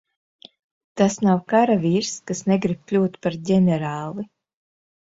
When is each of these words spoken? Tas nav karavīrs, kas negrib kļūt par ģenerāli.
Tas 1.01 1.17
nav 1.27 1.43
karavīrs, 1.53 2.15
kas 2.33 2.43
negrib 2.53 2.83
kļūt 2.93 3.21
par 3.29 3.39
ģenerāli. 3.53 4.29